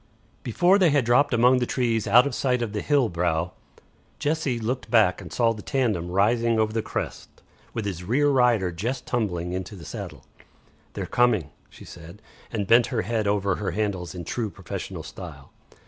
[0.41, 3.51] Before they had dropped among the trees out of sight of the hill brow,
[4.17, 7.29] Jessie looked back and saw the tandem rising over the crest,
[7.75, 10.25] with its rear rider just tumbling into the saddle.
[10.93, 12.19] "They're coming," she said,
[12.51, 15.51] and bent her head over her handles in true professional style.